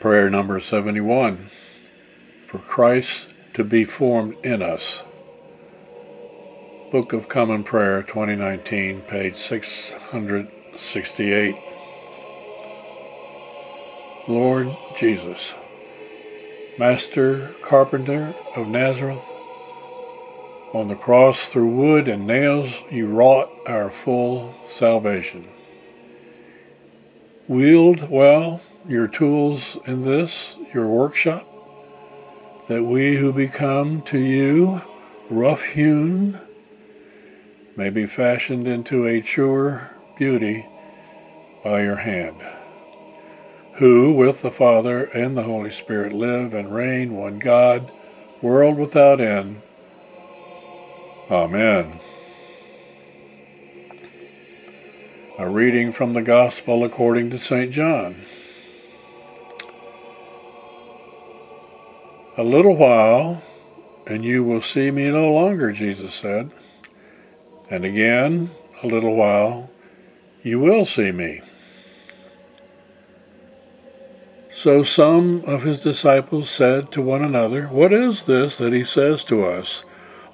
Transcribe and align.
Prayer 0.00 0.30
number 0.30 0.60
71 0.60 1.50
For 2.46 2.58
Christ 2.58 3.34
to 3.54 3.64
be 3.64 3.84
formed 3.84 4.36
in 4.44 4.62
us. 4.62 5.02
Book 6.92 7.12
of 7.12 7.28
Common 7.28 7.64
Prayer 7.64 8.04
2019, 8.04 9.00
page 9.00 9.34
668. 9.34 11.56
Lord 14.28 14.76
Jesus, 14.96 15.54
Master 16.78 17.50
Carpenter 17.60 18.36
of 18.54 18.68
Nazareth, 18.68 19.24
on 20.72 20.86
the 20.86 20.94
cross 20.94 21.48
through 21.48 21.74
wood 21.74 22.06
and 22.06 22.24
nails 22.24 22.84
you 22.88 23.08
wrought 23.08 23.50
our 23.66 23.90
full 23.90 24.54
salvation. 24.68 25.48
Wield 27.48 28.08
well 28.08 28.60
your 28.86 29.08
tools 29.08 29.76
in 29.86 30.02
this, 30.02 30.56
your 30.72 30.86
workshop, 30.86 31.46
that 32.68 32.84
we 32.84 33.16
who 33.16 33.32
become 33.32 34.02
to 34.02 34.18
you 34.18 34.82
rough 35.30 35.62
hewn 35.62 36.38
may 37.76 37.90
be 37.90 38.06
fashioned 38.06 38.66
into 38.66 39.06
a 39.06 39.20
truer 39.20 39.90
beauty 40.16 40.66
by 41.62 41.82
your 41.82 41.96
hand, 41.96 42.36
who 43.74 44.12
with 44.12 44.42
the 44.42 44.50
Father 44.50 45.04
and 45.04 45.36
the 45.36 45.44
Holy 45.44 45.70
Spirit 45.70 46.12
live 46.12 46.52
and 46.54 46.74
reign 46.74 47.14
one 47.14 47.38
God, 47.38 47.90
world 48.42 48.78
without 48.78 49.20
end. 49.20 49.62
Amen. 51.30 52.00
A 55.38 55.48
reading 55.48 55.92
from 55.92 56.14
the 56.14 56.22
Gospel 56.22 56.82
according 56.84 57.30
to 57.30 57.38
St. 57.38 57.70
John. 57.70 58.22
A 62.38 62.44
little 62.44 62.76
while, 62.76 63.42
and 64.06 64.24
you 64.24 64.44
will 64.44 64.62
see 64.62 64.92
me 64.92 65.10
no 65.10 65.32
longer, 65.32 65.72
Jesus 65.72 66.14
said. 66.14 66.52
And 67.68 67.84
again, 67.84 68.52
a 68.80 68.86
little 68.86 69.16
while, 69.16 69.70
you 70.44 70.60
will 70.60 70.84
see 70.84 71.10
me. 71.10 71.40
So 74.52 74.84
some 74.84 75.42
of 75.46 75.64
his 75.64 75.80
disciples 75.80 76.48
said 76.48 76.92
to 76.92 77.02
one 77.02 77.24
another, 77.24 77.66
What 77.66 77.92
is 77.92 78.26
this 78.26 78.58
that 78.58 78.72
he 78.72 78.84
says 78.84 79.24
to 79.24 79.44
us? 79.44 79.84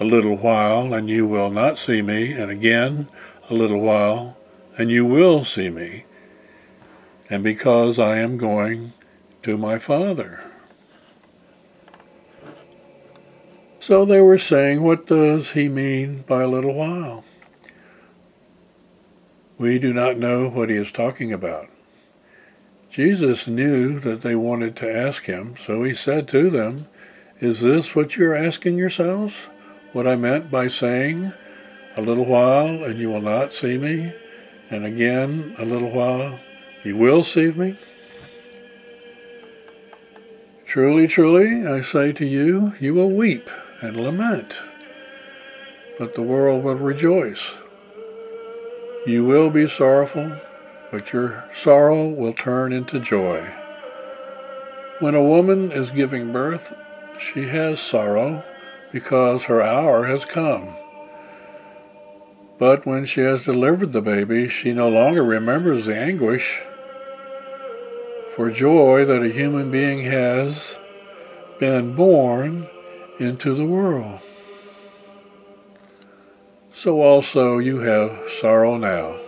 A 0.00 0.04
little 0.04 0.38
while, 0.38 0.94
and 0.94 1.06
you 1.10 1.26
will 1.26 1.50
not 1.50 1.76
see 1.76 2.00
me, 2.00 2.32
and 2.32 2.50
again, 2.50 3.10
a 3.50 3.52
little 3.52 3.80
while, 3.80 4.38
and 4.78 4.90
you 4.90 5.04
will 5.04 5.44
see 5.44 5.68
me, 5.68 6.06
and 7.28 7.44
because 7.44 7.98
I 7.98 8.20
am 8.20 8.38
going 8.38 8.94
to 9.42 9.58
my 9.58 9.78
Father. 9.78 10.49
So 13.90 14.04
they 14.04 14.20
were 14.20 14.38
saying, 14.38 14.84
What 14.84 15.08
does 15.08 15.50
he 15.50 15.68
mean 15.68 16.22
by 16.28 16.42
a 16.42 16.46
little 16.46 16.74
while? 16.74 17.24
We 19.58 19.80
do 19.80 19.92
not 19.92 20.16
know 20.16 20.48
what 20.48 20.70
he 20.70 20.76
is 20.76 20.92
talking 20.92 21.32
about. 21.32 21.68
Jesus 22.88 23.48
knew 23.48 23.98
that 23.98 24.22
they 24.22 24.36
wanted 24.36 24.76
to 24.76 24.96
ask 24.96 25.24
him, 25.24 25.56
so 25.58 25.82
he 25.82 25.92
said 25.92 26.28
to 26.28 26.50
them, 26.50 26.86
Is 27.40 27.62
this 27.62 27.96
what 27.96 28.16
you're 28.16 28.36
asking 28.36 28.78
yourselves? 28.78 29.34
What 29.92 30.06
I 30.06 30.14
meant 30.14 30.52
by 30.52 30.68
saying, 30.68 31.32
A 31.96 32.00
little 32.00 32.26
while 32.26 32.84
and 32.84 32.96
you 32.96 33.08
will 33.08 33.20
not 33.20 33.52
see 33.52 33.76
me, 33.76 34.14
and 34.70 34.86
again 34.86 35.56
a 35.58 35.64
little 35.64 35.90
while 35.90 36.38
you 36.84 36.96
will 36.96 37.24
see 37.24 37.50
me? 37.50 37.76
Truly, 40.64 41.08
truly, 41.08 41.66
I 41.66 41.80
say 41.80 42.12
to 42.12 42.24
you, 42.24 42.74
you 42.78 42.94
will 42.94 43.10
weep 43.10 43.50
and 43.82 43.96
lament, 43.96 44.60
but 45.98 46.14
the 46.14 46.22
world 46.22 46.62
will 46.62 46.74
rejoice. 46.74 47.52
You 49.06 49.24
will 49.24 49.50
be 49.50 49.66
sorrowful, 49.66 50.36
but 50.90 51.12
your 51.12 51.48
sorrow 51.54 52.08
will 52.08 52.32
turn 52.32 52.72
into 52.72 53.00
joy. 53.00 53.50
When 54.98 55.14
a 55.14 55.22
woman 55.22 55.72
is 55.72 55.90
giving 55.90 56.32
birth, 56.32 56.74
she 57.18 57.48
has 57.48 57.80
sorrow 57.80 58.44
because 58.92 59.44
her 59.44 59.62
hour 59.62 60.06
has 60.06 60.24
come. 60.24 60.76
But 62.58 62.84
when 62.84 63.06
she 63.06 63.22
has 63.22 63.46
delivered 63.46 63.92
the 63.92 64.02
baby, 64.02 64.48
she 64.48 64.72
no 64.72 64.90
longer 64.90 65.24
remembers 65.24 65.86
the 65.86 65.96
anguish 65.96 66.60
for 68.36 68.50
joy 68.50 69.06
that 69.06 69.22
a 69.22 69.32
human 69.32 69.70
being 69.70 70.02
has 70.02 70.76
been 71.58 71.94
born 71.94 72.68
into 73.20 73.54
the 73.54 73.66
world. 73.66 74.18
So 76.74 77.02
also 77.02 77.58
you 77.58 77.80
have 77.80 78.18
sorrow 78.40 78.78
now, 78.78 79.20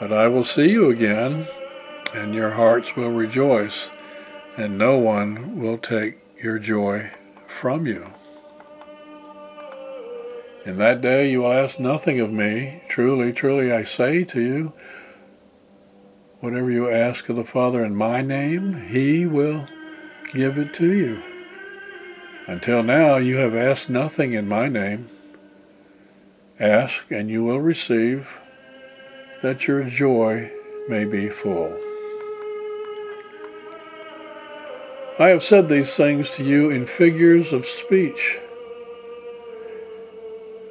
but 0.00 0.12
I 0.12 0.26
will 0.26 0.44
see 0.44 0.68
you 0.68 0.90
again, 0.90 1.46
and 2.12 2.34
your 2.34 2.50
hearts 2.50 2.96
will 2.96 3.10
rejoice, 3.10 3.90
and 4.56 4.76
no 4.76 4.98
one 4.98 5.60
will 5.60 5.78
take 5.78 6.18
your 6.42 6.58
joy 6.58 7.12
from 7.46 7.86
you. 7.86 8.08
In 10.64 10.78
that 10.78 11.00
day 11.00 11.30
you 11.30 11.42
will 11.42 11.52
ask 11.52 11.78
nothing 11.78 12.18
of 12.20 12.32
me. 12.32 12.82
Truly, 12.88 13.32
truly, 13.32 13.72
I 13.72 13.84
say 13.84 14.24
to 14.24 14.40
you, 14.40 14.72
whatever 16.40 16.70
you 16.70 16.90
ask 16.90 17.28
of 17.28 17.36
the 17.36 17.44
Father 17.44 17.84
in 17.84 17.94
my 17.94 18.20
name, 18.20 18.88
he 18.88 19.26
will 19.26 19.66
give 20.32 20.58
it 20.58 20.74
to 20.74 20.92
you. 20.92 21.22
Until 22.48 22.82
now 22.82 23.16
you 23.16 23.36
have 23.36 23.54
asked 23.54 23.90
nothing 23.90 24.32
in 24.32 24.48
my 24.48 24.68
name. 24.68 25.10
Ask, 26.58 27.04
and 27.10 27.28
you 27.28 27.44
will 27.44 27.60
receive, 27.60 28.38
that 29.42 29.66
your 29.66 29.84
joy 29.84 30.50
may 30.88 31.04
be 31.04 31.28
full. 31.28 31.78
I 35.18 35.28
have 35.28 35.42
said 35.42 35.68
these 35.68 35.94
things 35.94 36.30
to 36.36 36.44
you 36.44 36.70
in 36.70 36.86
figures 36.86 37.52
of 37.52 37.66
speech. 37.66 38.38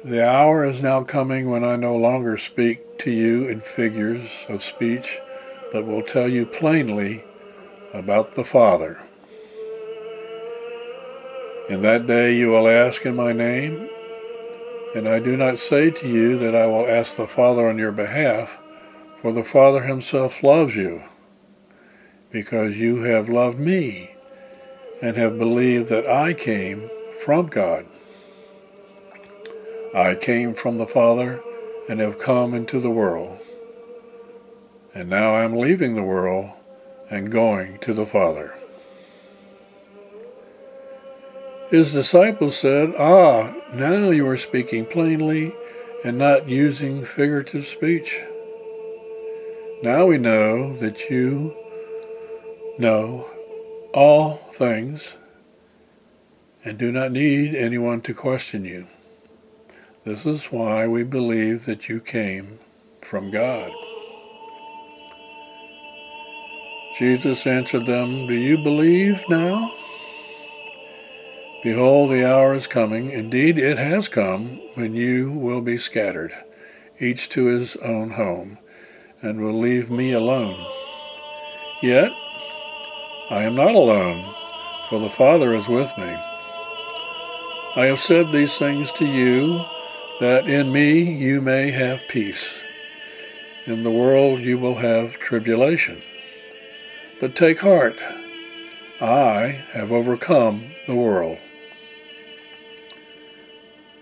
The 0.04 0.28
hour 0.28 0.64
is 0.64 0.82
now 0.82 1.04
coming 1.04 1.48
when 1.48 1.62
I 1.62 1.76
no 1.76 1.94
longer 1.94 2.38
speak 2.38 2.98
to 2.98 3.12
you 3.12 3.46
in 3.46 3.60
figures 3.60 4.28
of 4.48 4.64
speech, 4.64 5.20
but 5.70 5.86
will 5.86 6.02
tell 6.02 6.26
you 6.26 6.44
plainly 6.44 7.22
about 7.94 8.34
the 8.34 8.44
Father. 8.44 9.00
In 11.68 11.82
that 11.82 12.06
day 12.06 12.34
you 12.34 12.48
will 12.48 12.66
ask 12.66 13.04
in 13.04 13.14
my 13.14 13.32
name, 13.32 13.90
and 14.94 15.06
I 15.06 15.18
do 15.18 15.36
not 15.36 15.58
say 15.58 15.90
to 15.90 16.08
you 16.08 16.38
that 16.38 16.54
I 16.54 16.66
will 16.66 16.86
ask 16.86 17.16
the 17.16 17.26
Father 17.26 17.68
on 17.68 17.76
your 17.76 17.92
behalf, 17.92 18.56
for 19.20 19.34
the 19.34 19.44
Father 19.44 19.82
himself 19.82 20.42
loves 20.42 20.76
you, 20.76 21.02
because 22.30 22.78
you 22.78 23.02
have 23.02 23.28
loved 23.28 23.58
me 23.58 24.14
and 25.02 25.14
have 25.16 25.38
believed 25.38 25.90
that 25.90 26.08
I 26.08 26.32
came 26.32 26.88
from 27.22 27.48
God. 27.48 27.84
I 29.94 30.14
came 30.14 30.54
from 30.54 30.78
the 30.78 30.86
Father 30.86 31.42
and 31.86 32.00
have 32.00 32.18
come 32.18 32.54
into 32.54 32.80
the 32.80 32.90
world. 32.90 33.38
And 34.94 35.10
now 35.10 35.34
I 35.34 35.44
am 35.44 35.56
leaving 35.56 35.96
the 35.96 36.02
world 36.02 36.50
and 37.10 37.30
going 37.30 37.78
to 37.80 37.92
the 37.92 38.06
Father. 38.06 38.54
His 41.70 41.92
disciples 41.92 42.56
said, 42.56 42.94
Ah, 42.98 43.54
now 43.74 44.08
you 44.08 44.26
are 44.26 44.38
speaking 44.38 44.86
plainly 44.86 45.52
and 46.02 46.16
not 46.16 46.48
using 46.48 47.04
figurative 47.04 47.66
speech. 47.66 48.20
Now 49.82 50.06
we 50.06 50.16
know 50.16 50.76
that 50.78 51.10
you 51.10 51.54
know 52.78 53.28
all 53.92 54.36
things 54.54 55.14
and 56.64 56.78
do 56.78 56.90
not 56.90 57.12
need 57.12 57.54
anyone 57.54 58.00
to 58.02 58.14
question 58.14 58.64
you. 58.64 58.86
This 60.04 60.24
is 60.24 60.46
why 60.46 60.86
we 60.86 61.02
believe 61.02 61.66
that 61.66 61.88
you 61.88 62.00
came 62.00 62.60
from 63.02 63.30
God. 63.30 63.72
Jesus 66.98 67.46
answered 67.46 67.84
them, 67.84 68.26
Do 68.26 68.34
you 68.34 68.56
believe 68.56 69.22
now? 69.28 69.70
Behold, 71.62 72.10
the 72.10 72.24
hour 72.24 72.54
is 72.54 72.68
coming, 72.68 73.10
indeed 73.10 73.58
it 73.58 73.78
has 73.78 74.06
come, 74.06 74.60
when 74.74 74.94
you 74.94 75.32
will 75.32 75.60
be 75.60 75.76
scattered, 75.76 76.32
each 77.00 77.28
to 77.30 77.46
his 77.46 77.74
own 77.76 78.10
home, 78.10 78.58
and 79.20 79.40
will 79.40 79.58
leave 79.58 79.90
me 79.90 80.12
alone. 80.12 80.64
Yet 81.82 82.12
I 83.28 83.42
am 83.42 83.56
not 83.56 83.74
alone, 83.74 84.32
for 84.88 85.00
the 85.00 85.10
Father 85.10 85.52
is 85.52 85.66
with 85.66 85.90
me. 85.98 86.16
I 87.74 87.86
have 87.86 88.00
said 88.00 88.30
these 88.30 88.56
things 88.56 88.92
to 88.92 89.04
you, 89.04 89.64
that 90.20 90.46
in 90.46 90.72
me 90.72 91.00
you 91.00 91.40
may 91.40 91.72
have 91.72 92.06
peace. 92.08 92.54
In 93.66 93.82
the 93.82 93.90
world 93.90 94.40
you 94.40 94.58
will 94.58 94.76
have 94.76 95.18
tribulation. 95.18 96.02
But 97.20 97.34
take 97.34 97.58
heart, 97.60 97.98
I 99.00 99.64
have 99.72 99.90
overcome 99.90 100.72
the 100.86 100.94
world. 100.94 101.38